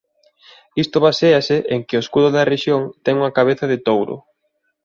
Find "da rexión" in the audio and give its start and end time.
2.35-2.81